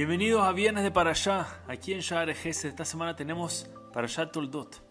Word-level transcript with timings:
Bienvenidos 0.00 0.40
a 0.40 0.52
Viernes 0.52 0.82
de 0.82 0.90
Parashá. 0.90 1.60
Aquí 1.68 1.92
en 1.92 2.00
Shahar 2.00 2.30
esta 2.30 2.86
semana 2.86 3.14
tenemos 3.14 3.70
Parashá 3.92 4.32
Toldot. 4.32 4.82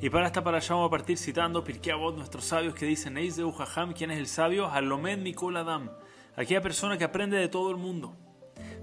Y 0.00 0.08
para 0.08 0.26
esta 0.26 0.44
Parashá 0.44 0.74
vamos 0.74 0.86
a 0.86 0.90
partir 0.90 1.18
citando 1.18 1.64
Pirkei 1.64 1.92
Avot, 1.92 2.16
nuestros 2.16 2.44
sabios 2.44 2.72
que 2.72 2.86
dicen 2.86 3.18
Eis 3.18 3.34
de 3.34 3.42
Ujaham, 3.42 3.92
¿quién 3.92 4.12
es 4.12 4.18
el 4.20 4.28
sabio? 4.28 4.68
Halomed 4.70 5.18
Mikol 5.18 5.56
Adam, 5.56 5.90
aquella 6.36 6.62
persona 6.62 6.96
que 6.96 7.02
aprende 7.02 7.36
de 7.36 7.48
todo 7.48 7.72
el 7.72 7.76
mundo. 7.76 8.14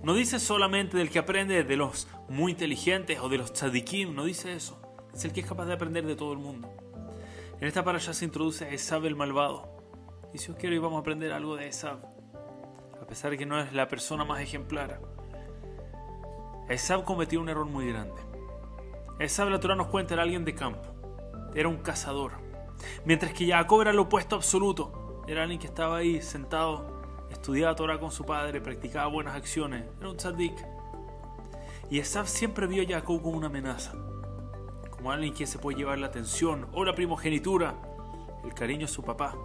No 0.04 0.14
dice 0.14 0.38
solamente 0.38 0.98
del 0.98 1.10
que 1.10 1.20
aprende 1.20 1.64
de 1.64 1.78
los 1.78 2.10
muy 2.28 2.52
inteligentes 2.52 3.20
o 3.22 3.30
de 3.30 3.38
los 3.38 3.54
tzadikim, 3.54 4.14
no 4.14 4.26
dice 4.26 4.52
eso. 4.52 4.82
Es 5.14 5.24
el 5.24 5.32
que 5.32 5.40
es 5.40 5.48
capaz 5.48 5.64
de 5.64 5.76
aprender 5.76 6.06
de 6.06 6.18
todo 6.18 6.34
el 6.34 6.40
mundo. 6.40 6.76
En 7.62 7.70
esta 7.70 7.86
Parashá 7.86 8.14
se 8.14 8.26
introduce 8.26 8.74
Esab 8.74 9.06
el 9.06 9.16
malvado. 9.16 9.82
Y 10.34 10.40
si 10.40 10.52
os 10.52 10.58
quiero, 10.58 10.76
hoy 10.76 10.82
vamos 10.82 10.98
a 10.98 11.00
aprender 11.00 11.32
algo 11.32 11.56
de 11.56 11.70
Esab. 11.70 12.00
A 13.02 13.08
pesar 13.08 13.32
de 13.32 13.38
que 13.38 13.46
no 13.46 13.62
es 13.62 13.72
la 13.72 13.88
persona 13.88 14.26
más 14.26 14.42
ejemplar. 14.42 15.13
Esab 16.74 17.04
cometió 17.04 17.40
un 17.40 17.50
error 17.50 17.66
muy 17.66 17.88
grande. 17.88 18.22
Esab, 19.20 19.50
la 19.50 19.60
Torah 19.60 19.76
nos 19.76 19.88
cuenta, 19.88 20.16
era 20.16 20.24
alguien 20.24 20.44
de 20.44 20.56
campo. 20.56 20.82
Era 21.54 21.70
un 21.70 21.78
cazador. 21.78 22.32
Mientras 23.06 23.32
que 23.34 23.48
Jacob 23.48 23.82
era 23.82 23.94
lo 23.94 24.04
opuesto 24.04 24.36
absoluto. 24.36 25.24
Era 25.28 25.44
alguien 25.44 25.60
que 25.60 25.68
estaba 25.68 25.98
ahí 25.98 26.22
sentado, 26.22 27.02
estudiaba 27.30 27.76
Torah 27.76 28.00
con 28.00 28.12
su 28.12 28.26
padre, 28.26 28.60
practicaba 28.60 29.08
buenas 29.08 29.36
acciones. 29.36 29.86
Era 30.00 30.10
un 30.10 30.18
tzadik. 30.18 30.56
Y 31.90 32.00
Esab 32.00 32.28
siempre 32.28 32.68
vio 32.68 32.84
a 32.84 32.86
Jacob 32.88 33.22
como 33.22 33.38
una 33.38 33.48
amenaza. 33.48 33.94
Como 34.90 35.12
alguien 35.12 35.34
que 35.34 35.46
se 35.46 35.60
puede 35.60 35.78
llevar 35.78 36.00
la 36.00 36.08
atención 36.08 36.68
o 36.74 36.84
la 36.84 36.96
primogenitura, 36.96 37.76
el 38.44 38.54
cariño 38.54 38.86
a 38.86 38.90
su 38.90 39.04
papá. 39.04 39.36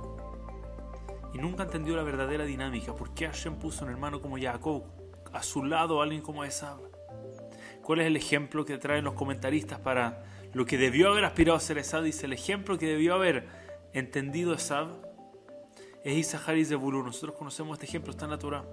Y 1.34 1.38
nunca 1.38 1.64
entendió 1.64 1.95
la 1.95 2.02
verdadera 2.02 2.45
dinámica. 2.45 2.95
¿Por 2.95 3.12
qué 3.12 3.27
Hashem 3.27 3.56
puso 3.56 3.84
un 3.84 3.91
hermano 3.91 4.20
como 4.22 4.38
Jacob 4.38 4.84
a 5.33 5.42
su 5.42 5.62
lado 5.62 6.00
a 6.00 6.05
alguien 6.05 6.22
como 6.22 6.42
Esab? 6.42 6.97
¿Cuál 7.89 8.00
es 8.00 8.06
el 8.08 8.17
ejemplo 8.17 8.67
que 8.67 8.77
traen 8.77 9.03
los 9.03 9.14
comentaristas 9.14 9.81
para 9.81 10.22
lo 10.53 10.67
que 10.67 10.77
debió 10.77 11.08
haber 11.08 11.25
aspirado 11.25 11.56
a 11.56 11.61
ser 11.61 11.78
Esab? 11.78 12.03
Dice, 12.03 12.27
el 12.27 12.34
ejemplo 12.34 12.77
que 12.77 12.86
debió 12.86 13.14
haber 13.14 13.48
entendido 13.95 14.53
Esab 14.53 14.89
es 16.05 16.19
Isahar 16.19 16.58
y 16.58 16.67
Zebulun. 16.67 17.06
Nosotros 17.06 17.34
conocemos 17.39 17.77
este 17.78 17.86
ejemplo, 17.86 18.11
está 18.11 18.27
en 18.27 18.33
la 18.33 18.39
Torah. 18.39 18.67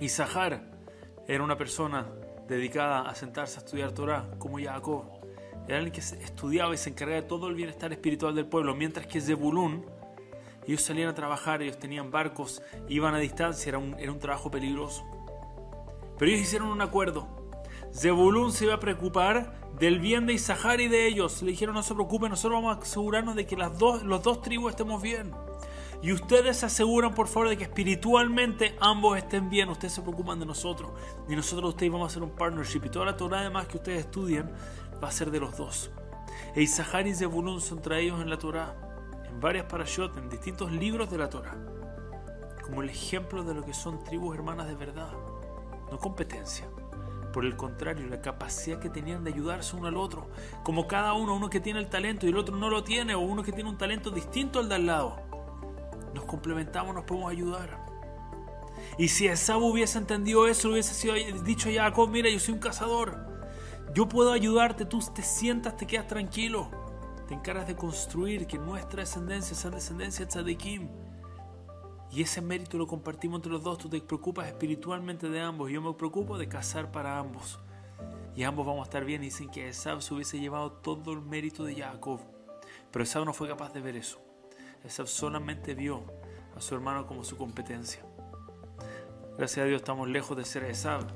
Isahar 0.00 0.62
era 1.28 1.44
una 1.44 1.58
persona 1.58 2.06
dedicada 2.48 3.02
a 3.02 3.14
sentarse 3.14 3.58
a 3.58 3.64
estudiar 3.64 3.92
Torah, 3.92 4.30
como 4.38 4.58
Jacob. 4.58 5.04
Era 5.68 5.76
alguien 5.76 5.92
que 5.92 6.00
estudiaba 6.00 6.72
y 6.72 6.78
se 6.78 6.88
encargaba 6.88 7.20
de 7.20 7.28
todo 7.28 7.48
el 7.48 7.54
bienestar 7.54 7.92
espiritual 7.92 8.34
del 8.34 8.46
pueblo, 8.46 8.74
mientras 8.74 9.06
que 9.06 9.20
Zebulun, 9.20 9.84
ellos 10.66 10.80
salían 10.80 11.10
a 11.10 11.14
trabajar, 11.14 11.60
ellos 11.60 11.78
tenían 11.78 12.10
barcos, 12.10 12.62
iban 12.88 13.14
a 13.14 13.18
distancia, 13.18 13.68
era 13.68 13.76
un, 13.76 13.94
era 13.98 14.10
un 14.10 14.18
trabajo 14.18 14.50
peligroso. 14.50 15.04
Pero 16.18 16.30
ellos 16.30 16.40
hicieron 16.40 16.68
un 16.68 16.80
acuerdo 16.80 17.41
Zebulun 17.94 18.52
se 18.52 18.64
iba 18.64 18.74
a 18.74 18.80
preocupar 18.80 19.54
del 19.78 20.00
bien 20.00 20.26
de 20.26 20.32
Isahar 20.32 20.80
y 20.80 20.88
de 20.88 21.06
ellos. 21.06 21.42
Le 21.42 21.50
dijeron, 21.50 21.74
no 21.74 21.82
se 21.82 21.94
preocupen, 21.94 22.30
nosotros 22.30 22.62
vamos 22.62 22.76
a 22.76 22.80
asegurarnos 22.80 23.36
de 23.36 23.46
que 23.46 23.56
las 23.56 23.78
dos, 23.78 24.02
los 24.02 24.22
dos 24.22 24.42
tribus 24.42 24.70
estemos 24.70 25.02
bien. 25.02 25.32
Y 26.02 26.12
ustedes 26.12 26.56
se 26.56 26.66
aseguran, 26.66 27.14
por 27.14 27.28
favor, 27.28 27.48
de 27.48 27.56
que 27.56 27.64
espiritualmente 27.64 28.76
ambos 28.80 29.16
estén 29.16 29.48
bien. 29.48 29.68
Ustedes 29.68 29.92
se 29.92 30.02
preocupan 30.02 30.40
de 30.40 30.46
nosotros. 30.46 30.90
Y 31.28 31.36
nosotros 31.36 31.70
ustedes 31.70 31.92
vamos 31.92 32.08
a 32.08 32.10
hacer 32.10 32.22
un 32.24 32.30
partnership. 32.30 32.80
Y 32.84 32.88
toda 32.88 33.06
la 33.06 33.16
Torah, 33.16 33.40
además, 33.40 33.68
que 33.68 33.76
ustedes 33.76 34.00
estudien, 34.00 34.50
va 35.02 35.08
a 35.08 35.12
ser 35.12 35.30
de 35.30 35.38
los 35.38 35.56
dos. 35.56 35.90
E 36.56 36.62
Isahar 36.62 37.06
y 37.06 37.14
Zebulun 37.14 37.60
son 37.60 37.80
traídos 37.80 38.20
en 38.20 38.30
la 38.30 38.38
Torah, 38.38 38.74
en 39.28 39.40
varias 39.40 39.66
parashot, 39.66 40.16
en 40.16 40.28
distintos 40.28 40.72
libros 40.72 41.10
de 41.10 41.18
la 41.18 41.30
Torah, 41.30 41.56
como 42.62 42.82
el 42.82 42.90
ejemplo 42.90 43.44
de 43.44 43.54
lo 43.54 43.64
que 43.64 43.74
son 43.74 44.02
tribus 44.02 44.34
hermanas 44.34 44.66
de 44.66 44.74
verdad, 44.74 45.12
no 45.90 45.98
competencia. 45.98 46.66
Por 47.32 47.44
el 47.46 47.56
contrario, 47.56 48.06
la 48.06 48.20
capacidad 48.20 48.78
que 48.78 48.90
tenían 48.90 49.24
de 49.24 49.32
ayudarse 49.32 49.74
uno 49.74 49.88
al 49.88 49.96
otro. 49.96 50.28
Como 50.62 50.86
cada 50.86 51.14
uno, 51.14 51.34
uno 51.34 51.48
que 51.48 51.60
tiene 51.60 51.80
el 51.80 51.88
talento 51.88 52.26
y 52.26 52.28
el 52.28 52.36
otro 52.36 52.56
no 52.56 52.68
lo 52.68 52.84
tiene, 52.84 53.14
o 53.14 53.20
uno 53.20 53.42
que 53.42 53.52
tiene 53.52 53.70
un 53.70 53.78
talento 53.78 54.10
distinto 54.10 54.58
al 54.58 54.68
de 54.68 54.74
al 54.74 54.86
lado. 54.86 55.20
Nos 56.14 56.24
complementamos, 56.24 56.94
nos 56.94 57.04
podemos 57.04 57.30
ayudar. 57.30 57.82
Y 58.98 59.08
si 59.08 59.26
Esaú 59.26 59.64
hubiese 59.64 59.98
entendido 59.98 60.46
eso, 60.46 60.70
hubiese 60.70 60.92
sido 60.94 61.14
dicho 61.42 61.68
a 61.70 61.72
Jacob, 61.72 62.10
mira, 62.10 62.28
yo 62.28 62.38
soy 62.38 62.54
un 62.54 62.60
cazador. 62.60 63.32
Yo 63.94 64.08
puedo 64.08 64.32
ayudarte, 64.32 64.84
tú 64.84 65.00
te 65.14 65.22
sientas, 65.22 65.76
te 65.76 65.86
quedas 65.86 66.06
tranquilo. 66.06 66.70
Te 67.28 67.34
encargas 67.34 67.66
de 67.66 67.76
construir 67.76 68.46
que 68.46 68.58
nuestra 68.58 69.00
descendencia 69.00 69.56
sea 69.56 69.70
descendencia 69.70 70.26
tzadikim. 70.26 70.88
Y 72.12 72.20
ese 72.20 72.42
mérito 72.42 72.76
lo 72.76 72.86
compartimos 72.86 73.38
entre 73.38 73.52
los 73.52 73.62
dos. 73.62 73.78
Tú 73.78 73.88
te 73.88 73.98
preocupas 74.00 74.46
espiritualmente 74.46 75.30
de 75.30 75.40
ambos. 75.40 75.70
Y 75.70 75.74
yo 75.74 75.80
me 75.80 75.94
preocupo 75.94 76.36
de 76.36 76.46
casar 76.46 76.92
para 76.92 77.18
ambos. 77.18 77.58
Y 78.36 78.42
ambos 78.42 78.66
vamos 78.66 78.80
a 78.80 78.84
estar 78.84 79.04
bien. 79.06 79.22
Dicen 79.22 79.48
que 79.48 79.68
Esab 79.68 80.02
se 80.02 80.12
hubiese 80.12 80.38
llevado 80.38 80.72
todo 80.72 81.14
el 81.14 81.22
mérito 81.22 81.64
de 81.64 81.74
Jacob. 81.74 82.20
Pero 82.90 83.02
Esab 83.02 83.24
no 83.24 83.32
fue 83.32 83.48
capaz 83.48 83.72
de 83.72 83.80
ver 83.80 83.96
eso. 83.96 84.20
Esab 84.84 85.06
solamente 85.06 85.74
vio 85.74 86.04
a 86.54 86.60
su 86.60 86.74
hermano 86.74 87.06
como 87.06 87.24
su 87.24 87.38
competencia. 87.38 88.04
Gracias 89.38 89.64
a 89.64 89.66
Dios 89.66 89.80
estamos 89.80 90.06
lejos 90.06 90.36
de 90.36 90.44
ser 90.44 90.64
Esab. 90.64 91.06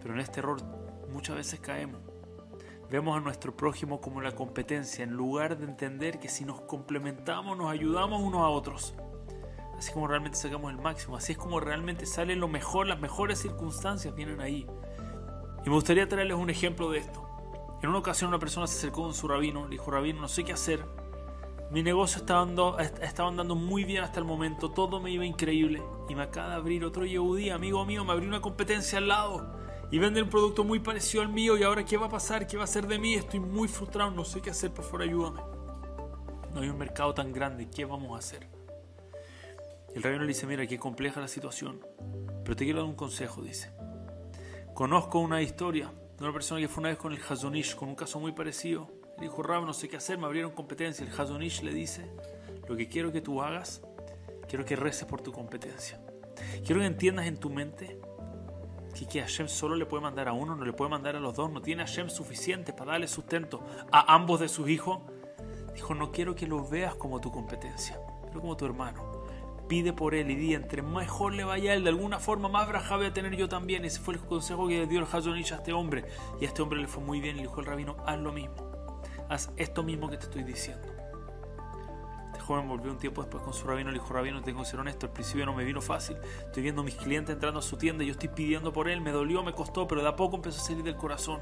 Pero 0.00 0.14
en 0.14 0.20
este 0.20 0.40
error 0.40 0.62
muchas 1.12 1.36
veces 1.36 1.60
caemos. 1.60 2.00
Vemos 2.90 3.18
a 3.18 3.20
nuestro 3.20 3.54
prójimo 3.54 4.00
como 4.00 4.22
la 4.22 4.32
competencia 4.32 5.04
en 5.04 5.12
lugar 5.12 5.58
de 5.58 5.66
entender 5.66 6.18
que 6.20 6.30
si 6.30 6.46
nos 6.46 6.62
complementamos, 6.62 7.56
nos 7.56 7.70
ayudamos 7.70 8.22
unos 8.22 8.40
a 8.40 8.48
otros 8.48 8.94
así 9.82 9.92
como 9.92 10.06
realmente 10.06 10.38
sacamos 10.38 10.70
el 10.70 10.78
máximo, 10.78 11.16
así 11.16 11.32
es 11.32 11.38
como 11.38 11.58
realmente 11.58 12.06
sale 12.06 12.36
lo 12.36 12.46
mejor, 12.46 12.86
las 12.86 13.00
mejores 13.00 13.40
circunstancias 13.40 14.14
vienen 14.14 14.40
ahí. 14.40 14.64
Y 15.64 15.68
me 15.68 15.74
gustaría 15.74 16.08
traerles 16.08 16.36
un 16.36 16.50
ejemplo 16.50 16.88
de 16.90 16.98
esto. 16.98 17.28
En 17.82 17.88
una 17.88 17.98
ocasión 17.98 18.28
una 18.28 18.38
persona 18.38 18.68
se 18.68 18.78
acercó 18.78 19.02
con 19.02 19.12
su 19.12 19.26
rabino, 19.26 19.64
le 19.64 19.70
dijo, 19.70 19.90
rabino, 19.90 20.20
no 20.20 20.28
sé 20.28 20.44
qué 20.44 20.52
hacer, 20.52 20.84
mi 21.72 21.82
negocio 21.82 22.18
estaba 22.18 22.42
andando, 22.42 23.56
muy 23.56 23.82
bien 23.82 24.04
hasta 24.04 24.20
el 24.20 24.24
momento, 24.24 24.70
todo 24.70 25.00
me 25.00 25.10
iba 25.10 25.24
increíble, 25.24 25.82
y 26.08 26.14
me 26.14 26.22
acaba 26.22 26.50
de 26.50 26.54
abrir 26.54 26.84
otro 26.84 27.04
Yehudí, 27.04 27.50
amigo 27.50 27.84
mío, 27.84 28.04
me 28.04 28.12
abrió 28.12 28.28
una 28.28 28.40
competencia 28.40 28.98
al 28.98 29.08
lado, 29.08 29.56
y 29.90 29.98
vende 29.98 30.22
un 30.22 30.28
producto 30.28 30.62
muy 30.62 30.78
parecido 30.78 31.24
al 31.24 31.28
mío, 31.28 31.56
y 31.56 31.64
ahora 31.64 31.84
qué 31.84 31.96
va 31.96 32.06
a 32.06 32.10
pasar, 32.10 32.46
qué 32.46 32.56
va 32.56 32.62
a 32.62 32.66
hacer 32.66 32.86
de 32.86 33.00
mí, 33.00 33.14
estoy 33.14 33.40
muy 33.40 33.66
frustrado, 33.66 34.12
no 34.12 34.24
sé 34.24 34.40
qué 34.40 34.50
hacer, 34.50 34.72
por 34.72 34.84
favor 34.84 35.02
ayúdame. 35.02 35.40
No 36.54 36.60
hay 36.60 36.68
un 36.68 36.78
mercado 36.78 37.14
tan 37.14 37.32
grande, 37.32 37.68
¿qué 37.68 37.84
vamos 37.84 38.14
a 38.14 38.18
hacer? 38.18 38.61
El 39.94 40.02
rabino 40.02 40.22
le 40.22 40.28
dice, 40.28 40.46
mira, 40.46 40.66
qué 40.66 40.78
compleja 40.78 41.20
la 41.20 41.28
situación, 41.28 41.84
pero 42.44 42.56
te 42.56 42.64
quiero 42.64 42.80
dar 42.80 42.88
un 42.88 42.96
consejo, 42.96 43.42
dice. 43.42 43.70
Conozco 44.72 45.18
una 45.18 45.42
historia 45.42 45.92
de 46.16 46.24
una 46.24 46.32
persona 46.32 46.60
que 46.62 46.68
fue 46.68 46.80
una 46.80 46.88
vez 46.88 46.98
con 46.98 47.12
el 47.12 47.20
Hazonish, 47.20 47.76
con 47.76 47.90
un 47.90 47.94
caso 47.94 48.18
muy 48.18 48.32
parecido. 48.32 48.90
Le 49.18 49.24
dijo, 49.24 49.42
Rab, 49.42 49.66
no 49.66 49.74
sé 49.74 49.90
qué 49.90 49.98
hacer, 49.98 50.16
me 50.16 50.24
abrieron 50.24 50.52
competencia. 50.52 51.04
El 51.04 51.12
Hazonish 51.12 51.62
le 51.62 51.74
dice, 51.74 52.10
lo 52.66 52.74
que 52.74 52.88
quiero 52.88 53.12
que 53.12 53.20
tú 53.20 53.42
hagas, 53.42 53.82
quiero 54.48 54.64
que 54.64 54.76
reces 54.76 55.04
por 55.04 55.20
tu 55.20 55.30
competencia. 55.30 56.00
Quiero 56.64 56.80
que 56.80 56.86
entiendas 56.86 57.26
en 57.26 57.36
tu 57.36 57.50
mente 57.50 58.00
que, 58.94 59.06
que 59.06 59.20
Hashem 59.20 59.48
solo 59.48 59.76
le 59.76 59.84
puede 59.84 60.02
mandar 60.02 60.26
a 60.26 60.32
uno, 60.32 60.56
no 60.56 60.64
le 60.64 60.72
puede 60.72 60.90
mandar 60.90 61.16
a 61.16 61.20
los 61.20 61.34
dos, 61.34 61.52
no 61.52 61.60
tiene 61.60 61.82
Hashem 61.82 62.08
suficiente 62.08 62.72
para 62.72 62.92
darle 62.92 63.08
sustento 63.08 63.62
a 63.90 64.14
ambos 64.14 64.40
de 64.40 64.48
sus 64.48 64.70
hijos. 64.70 65.00
Dijo, 65.74 65.94
no 65.94 66.12
quiero 66.12 66.34
que 66.34 66.46
lo 66.46 66.66
veas 66.66 66.94
como 66.94 67.20
tu 67.20 67.30
competencia, 67.30 68.00
pero 68.28 68.40
como 68.40 68.56
tu 68.56 68.64
hermano 68.64 69.11
pide 69.72 69.94
por 69.94 70.14
él 70.14 70.30
y 70.30 70.34
di, 70.34 70.52
entre 70.52 70.82
mejor 70.82 71.32
le 71.32 71.44
vaya 71.44 71.70
a 71.70 71.74
él, 71.74 71.84
de 71.84 71.88
alguna 71.88 72.18
forma 72.18 72.46
más 72.50 72.68
braja 72.68 72.94
voy 72.96 73.06
a 73.06 73.14
tener 73.14 73.34
yo 73.36 73.48
también. 73.48 73.86
Ese 73.86 74.00
fue 74.00 74.12
el 74.12 74.20
consejo 74.20 74.68
que 74.68 74.80
le 74.80 74.86
dio 74.86 75.00
el 75.00 75.06
Hazonish 75.10 75.54
a 75.54 75.56
este 75.56 75.72
hombre. 75.72 76.04
Y 76.38 76.44
a 76.44 76.48
este 76.48 76.60
hombre 76.60 76.78
le 76.78 76.86
fue 76.86 77.02
muy 77.02 77.22
bien 77.22 77.36
y 77.36 77.38
le 77.38 77.46
dijo 77.46 77.58
el 77.58 77.64
rabino, 77.64 77.96
haz 78.04 78.18
lo 78.18 78.32
mismo. 78.32 78.54
Haz 79.30 79.50
esto 79.56 79.82
mismo 79.82 80.10
que 80.10 80.18
te 80.18 80.24
estoy 80.24 80.42
diciendo. 80.42 80.86
Este 82.26 82.40
joven 82.40 82.68
volvió 82.68 82.92
un 82.92 82.98
tiempo 82.98 83.22
después 83.22 83.42
con 83.42 83.54
su 83.54 83.66
rabino 83.66 83.90
le 83.90 83.98
dijo, 83.98 84.12
rabino, 84.12 84.42
tengo 84.42 84.60
que 84.60 84.68
ser 84.68 84.78
honesto, 84.78 85.06
al 85.06 85.14
principio 85.14 85.46
no 85.46 85.54
me 85.54 85.64
vino 85.64 85.80
fácil. 85.80 86.18
Estoy 86.44 86.62
viendo 86.62 86.82
a 86.82 86.84
mis 86.84 86.96
clientes 86.96 87.32
entrando 87.32 87.60
a 87.60 87.62
su 87.62 87.78
tienda 87.78 88.04
y 88.04 88.08
yo 88.08 88.12
estoy 88.12 88.28
pidiendo 88.28 88.74
por 88.74 88.90
él, 88.90 89.00
me 89.00 89.10
dolió, 89.10 89.42
me 89.42 89.54
costó, 89.54 89.88
pero 89.88 90.02
de 90.02 90.08
a 90.08 90.16
poco 90.16 90.36
empezó 90.36 90.60
a 90.60 90.64
salir 90.64 90.84
del 90.84 90.96
corazón. 90.96 91.40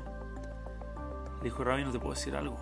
Le 1.38 1.44
dijo, 1.46 1.64
rabino, 1.64 1.90
¿te 1.90 1.99
puedo 1.99 2.14
decir 2.14 2.37
algo? 2.37 2.58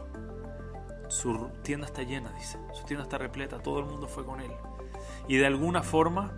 Su 1.08 1.50
tienda 1.62 1.86
está 1.86 2.02
llena, 2.02 2.30
dice. 2.32 2.58
Su 2.72 2.84
tienda 2.84 3.02
está 3.02 3.18
repleta, 3.18 3.58
todo 3.58 3.80
el 3.80 3.86
mundo 3.86 4.06
fue 4.06 4.24
con 4.24 4.40
él. 4.40 4.52
Y 5.26 5.36
de 5.36 5.46
alguna 5.46 5.82
forma, 5.82 6.32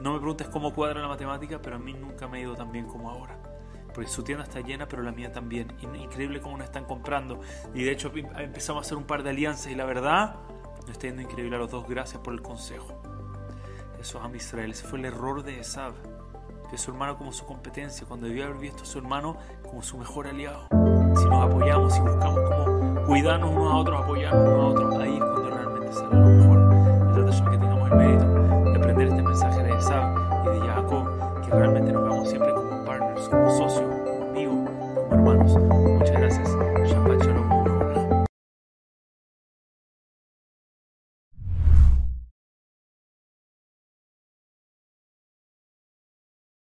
no 0.00 0.12
me 0.12 0.18
preguntes 0.18 0.48
cómo 0.48 0.74
cuadra 0.74 1.00
la 1.00 1.08
matemática, 1.08 1.60
pero 1.62 1.76
a 1.76 1.78
mí 1.78 1.94
nunca 1.94 2.28
me 2.28 2.38
ha 2.38 2.40
ido 2.42 2.54
tan 2.54 2.70
bien 2.72 2.86
como 2.86 3.10
ahora. 3.10 3.38
Porque 3.94 4.10
su 4.10 4.22
tienda 4.22 4.44
está 4.44 4.60
llena, 4.60 4.86
pero 4.86 5.02
la 5.02 5.12
mía 5.12 5.32
también. 5.32 5.72
Increíble 5.80 6.40
cómo 6.40 6.56
nos 6.56 6.66
están 6.66 6.84
comprando. 6.84 7.40
Y 7.74 7.84
de 7.84 7.92
hecho 7.92 8.12
empezamos 8.14 8.84
a 8.84 8.86
hacer 8.86 8.98
un 8.98 9.04
par 9.04 9.22
de 9.22 9.30
alianzas 9.30 9.72
y 9.72 9.74
la 9.74 9.84
verdad, 9.84 10.36
nos 10.80 10.90
está 10.90 11.06
yendo 11.06 11.22
increíble 11.22 11.56
a 11.56 11.58
los 11.58 11.70
dos. 11.70 11.88
Gracias 11.88 12.20
por 12.20 12.34
el 12.34 12.42
consejo. 12.42 13.00
Eso 14.00 14.18
es 14.18 14.24
a 14.24 14.36
Israel. 14.36 14.70
Ese 14.72 14.86
fue 14.86 14.98
el 14.98 15.06
error 15.06 15.42
de 15.42 15.60
Esab. 15.60 15.94
Que 16.70 16.76
su 16.76 16.90
hermano 16.90 17.16
como 17.16 17.32
su 17.32 17.46
competencia, 17.46 18.06
cuando 18.06 18.26
debió 18.26 18.44
haber 18.44 18.58
visto 18.58 18.82
a 18.82 18.86
su 18.86 18.98
hermano 18.98 19.38
como 19.62 19.82
su 19.82 19.96
mejor 19.96 20.26
aliado. 20.26 20.68
Si 21.16 21.24
nos 21.28 21.44
apoyamos, 21.44 21.96
y 21.96 22.00
buscamos 22.00 22.40
como 22.40 23.04
cuidarnos 23.06 23.50
unos 23.50 23.72
a 23.72 23.76
otros, 23.76 24.00
apoyarnos 24.00 24.48
unos 24.48 24.60
a 24.60 24.66
otros, 24.66 24.98
ahí 24.98 25.14
es 25.14 25.20
cuando 25.20 25.50
realmente 25.50 25.92
sale 25.92 26.14
lo 26.14 26.28
mejor. 26.28 26.57